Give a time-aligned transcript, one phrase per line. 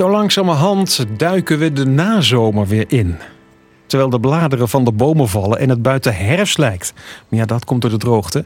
[0.00, 3.16] Zo langzamerhand duiken we de nazomer weer in.
[3.86, 6.92] Terwijl de bladeren van de bomen vallen en het buiten herfst lijkt.
[7.28, 8.44] Maar ja, dat komt door de droogte.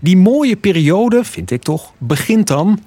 [0.00, 2.80] Die mooie periode, vind ik toch, begint dan.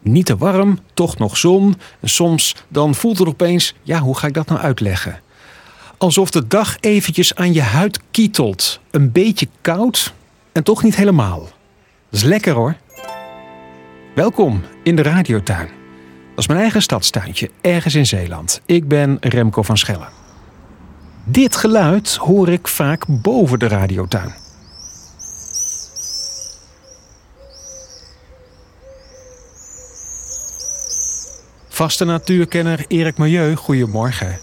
[0.00, 1.74] Niet te warm, toch nog zon.
[2.00, 5.20] En soms dan voelt het opeens, ja, hoe ga ik dat nou uitleggen?
[5.98, 8.80] Alsof de dag eventjes aan je huid kietelt.
[8.90, 10.14] Een beetje koud
[10.52, 11.40] en toch niet helemaal.
[11.40, 12.76] Dat is lekker hoor.
[14.14, 15.83] Welkom in de radiotuin.
[16.34, 18.60] Dat is mijn eigen stadstuintje, ergens in Zeeland.
[18.66, 20.08] Ik ben Remco van Schellen.
[21.24, 24.34] Dit geluid hoor ik vaak boven de radiotuin.
[31.68, 34.38] Vaste natuurkenner Erik Milieu, goedemorgen.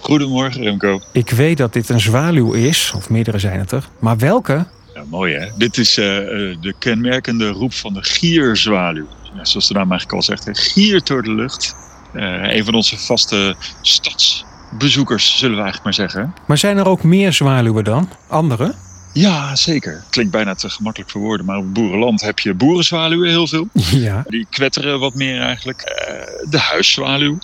[0.00, 1.00] Goedemorgen Remco.
[1.12, 3.88] Ik weet dat dit een zwaluw is, of meerdere zijn het er.
[3.98, 4.66] Maar welke?
[4.94, 5.48] Ja, mooi hè.
[5.56, 9.06] Dit is uh, de kenmerkende roep van de gierzwaluw.
[9.34, 11.74] Ja, zoals de naam eigenlijk al zegt, giert door de lucht.
[12.12, 16.34] Uh, een van onze vaste stadsbezoekers, zullen we eigenlijk maar zeggen.
[16.46, 18.08] Maar zijn er ook meer zwaluwen dan?
[18.28, 18.74] Andere?
[19.12, 20.04] Ja, zeker.
[20.10, 23.68] Klinkt bijna te gemakkelijk voor woorden, maar op het boerenland heb je boerenzwaluwen heel veel.
[23.90, 24.24] Ja.
[24.26, 26.08] Die kwetteren wat meer eigenlijk.
[26.08, 27.38] Uh, de huiszwaluw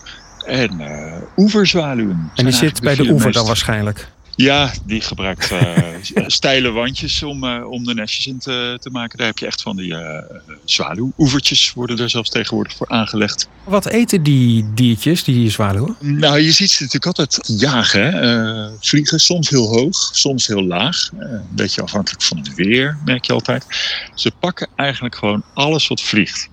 [0.47, 2.31] en uh, oeverzwaluwen.
[2.35, 4.09] En die zit bij de, de oever dan waarschijnlijk?
[4.37, 5.79] Ja, die gebruikt uh,
[6.27, 9.19] steile wandjes om, uh, om de nestjes in te, te maken.
[9.19, 10.19] Daar heb je echt van die uh,
[10.65, 13.49] zwaluwoevertjes worden er zelfs tegenwoordig voor aangelegd.
[13.65, 15.97] Wat eten die diertjes, die zwaluwen?
[16.01, 18.13] Nou, je ziet ze natuurlijk altijd jagen.
[18.13, 18.79] Hè?
[18.81, 21.11] vliegen, soms heel hoog, soms heel laag.
[21.19, 23.67] een beetje afhankelijk van het weer, merk je altijd.
[24.15, 26.49] Ze pakken eigenlijk gewoon alles wat vliegt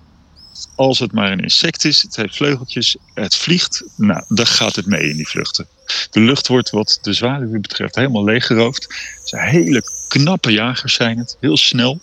[0.74, 4.86] als het maar een insect is, het heeft vleugeltjes, het vliegt, nou, dan gaat het
[4.86, 5.66] mee in die vluchten.
[6.10, 8.94] De lucht wordt wat de zwaluwen betreft helemaal leeggeroofd.
[9.24, 12.00] Zijn hele knappe jagers zijn het, heel snel.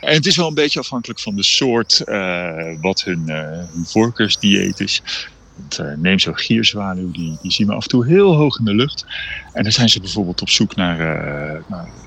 [0.00, 3.36] En het is wel een beetje afhankelijk van de soort, uh, wat hun, uh,
[3.72, 5.02] hun voorkeursdieet is.
[5.80, 8.74] Uh, neem zo'n gierzwaluw, die, die zien we af en toe heel hoog in de
[8.74, 9.06] lucht.
[9.52, 10.98] En dan zijn ze bijvoorbeeld op zoek naar,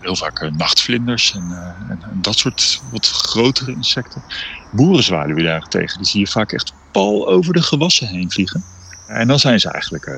[0.02, 4.24] heel vaak nachtvlinders en, en, en, dat soort wat grotere insecten.
[4.76, 8.64] Boerenzwaluwen daarentegen, die zie je vaak echt pal over de gewassen heen vliegen.
[9.08, 10.10] En dan zijn ze eigenlijk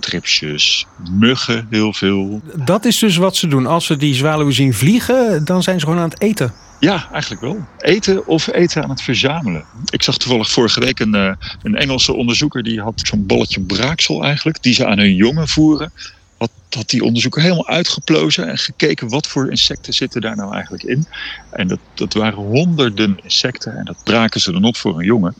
[0.00, 2.42] tripsjes, muggen heel veel.
[2.64, 3.66] Dat is dus wat ze doen.
[3.66, 6.52] Als ze die zwaluwen zien vliegen, dan zijn ze gewoon aan het eten.
[6.80, 7.66] Ja, eigenlijk wel.
[7.78, 9.64] Eten of eten aan het verzamelen.
[9.90, 11.32] Ik zag toevallig vorige week een, uh,
[11.62, 15.92] een Engelse onderzoeker die had zo'n bolletje braaksel eigenlijk, die ze aan hun jongen voeren.
[16.38, 20.82] Had, had die onderzoeker helemaal uitgeplozen en gekeken wat voor insecten zitten daar nou eigenlijk
[20.82, 21.06] in.
[21.50, 25.34] En dat, dat waren honderden insecten en dat braken ze dan op voor een jongen.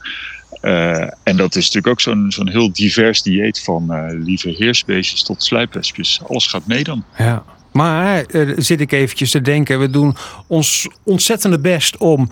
[0.62, 5.22] Uh, en dat is natuurlijk ook zo'n zo'n heel divers dieet van uh, lieve heersbeestjes
[5.22, 6.20] tot sluipwespjes.
[6.26, 7.04] Alles gaat mee dan.
[7.18, 7.44] Ja.
[7.72, 12.30] Maar uh, zit ik eventjes te denken, we doen ons ontzettende best om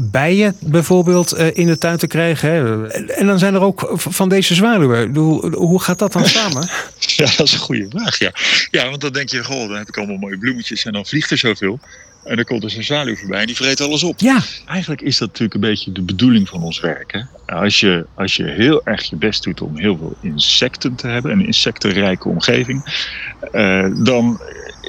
[0.00, 2.50] bijen bijvoorbeeld uh, in de tuin te krijgen.
[2.50, 2.88] Hè?
[3.12, 5.14] En dan zijn er ook van deze zwaluwen.
[5.14, 6.68] Hoe, hoe gaat dat dan samen?
[6.98, 8.18] Ja, dat is een goede vraag.
[8.18, 8.32] Ja.
[8.70, 11.30] ja, want dan denk je, goh, dan heb ik allemaal mooie bloemetjes en dan vliegt
[11.30, 11.80] er zoveel.
[12.24, 14.20] En dan komt er zo'n zwaluw voorbij en die vreet alles op.
[14.20, 14.42] Ja.
[14.66, 17.12] Eigenlijk is dat natuurlijk een beetje de bedoeling van ons werk.
[17.12, 17.54] Hè?
[17.54, 21.30] Als, je, als je heel erg je best doet om heel veel insecten te hebben,
[21.32, 23.06] een insectenrijke omgeving,
[23.52, 24.40] uh, dan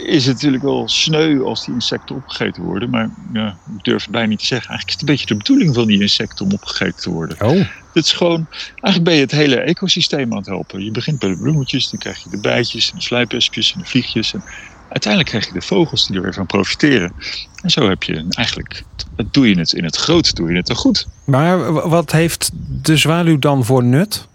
[0.06, 2.90] is het natuurlijk wel sneu als die insecten opgegeten worden.
[2.90, 4.70] Maar ja, ik durf het bijna niet te zeggen.
[4.70, 7.38] Eigenlijk is het een beetje de bedoeling van die insecten om opgegeten te worden.
[7.42, 7.68] Oh.
[7.94, 10.84] Het is gewoon, eigenlijk ben je het hele ecosysteem aan het helpen.
[10.84, 13.86] Je begint bij de bloemetjes, dan krijg je de bijtjes en de sluipwespjes en de
[13.86, 14.34] vliegjes.
[14.34, 14.44] En
[14.90, 17.14] uiteindelijk krijg je de vogels die er weer van profiteren.
[17.62, 18.84] En zo heb je eigenlijk,
[19.32, 21.08] doe je het in het groot, doe je het dan goed.
[21.26, 22.50] Maar wat heeft
[22.82, 24.28] de zwaluw dan voor nut?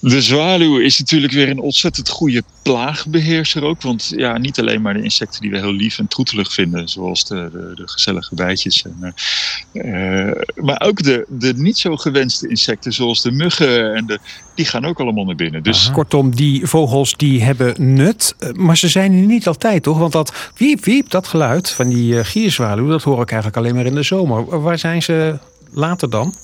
[0.00, 3.82] De zwaluw is natuurlijk weer een ontzettend goede plaagbeheerser ook.
[3.82, 7.24] Want ja, niet alleen maar de insecten die we heel lief en troetelig vinden, zoals
[7.24, 8.84] de, de, de gezellige bijtjes.
[8.84, 9.14] En,
[9.72, 14.18] uh, maar ook de, de niet zo gewenste insecten, zoals de muggen, en de,
[14.54, 15.62] die gaan ook allemaal naar binnen.
[15.62, 15.84] Dus...
[15.84, 15.92] Aha.
[15.92, 20.84] Kortom, die vogels die hebben nut, maar ze zijn er niet altijd, Want dat wiep,
[20.84, 24.02] wiep, dat geluid van die uh, gierzwaluw, dat hoor ik eigenlijk alleen maar in de
[24.02, 24.60] zomer.
[24.60, 25.38] Waar zijn ze
[25.70, 26.34] later dan?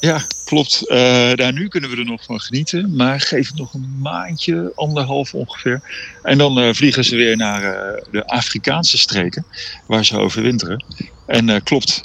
[0.00, 0.82] Ja, klopt.
[0.86, 0.96] Uh,
[1.34, 2.96] daar nu kunnen we er nog van genieten.
[2.96, 5.80] Maar geef het nog een maandje, anderhalf ongeveer.
[6.22, 9.46] En dan uh, vliegen ze weer naar uh, de Afrikaanse streken,
[9.86, 10.84] waar ze overwinteren.
[11.26, 12.04] En klopt,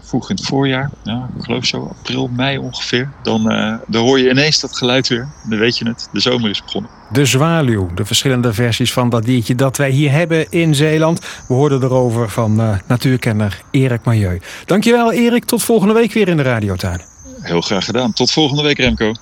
[0.00, 3.12] vroeg in het voorjaar, ja, ik geloof zo april, mei ongeveer.
[3.22, 3.42] Dan,
[3.86, 5.28] dan hoor je ineens dat geluid weer.
[5.48, 6.90] Dan weet je het, de zomer is begonnen.
[7.12, 11.20] De zwaluw, de verschillende versies van dat diertje dat wij hier hebben in Zeeland.
[11.48, 14.40] We hoorden erover van natuurkenner Erik Milieu.
[14.64, 17.13] Dankjewel Erik, tot volgende week weer in de radiotuin.
[17.44, 18.12] Heel graag gedaan.
[18.12, 19.12] Tot volgende week Remco.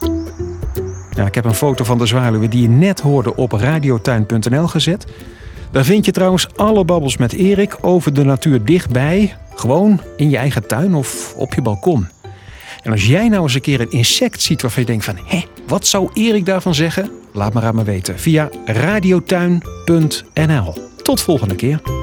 [1.14, 5.06] Ja, ik heb een foto van de zwaluwen die je net hoorde op radiotuin.nl gezet.
[5.70, 9.36] Daar vind je trouwens alle babbels met Erik over de natuur dichtbij.
[9.54, 12.08] Gewoon in je eigen tuin of op je balkon.
[12.82, 15.18] En als jij nou eens een keer een insect ziet waarvan je denkt van...
[15.24, 17.10] hé, Wat zou Erik daarvan zeggen?
[17.32, 20.74] Laat maar aan me weten via radiotuin.nl.
[21.02, 22.01] Tot volgende keer.